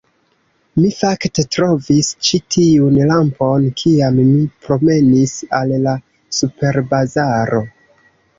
[0.83, 5.95] Mi, fakte, trovis ĉi tiun lampon kiam mi promenis al la
[6.41, 7.63] superbazaro